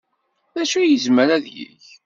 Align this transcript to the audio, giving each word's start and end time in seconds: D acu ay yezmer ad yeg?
D 0.53 0.55
acu 0.61 0.77
ay 0.77 0.87
yezmer 0.91 1.27
ad 1.37 1.45
yeg? 1.57 1.83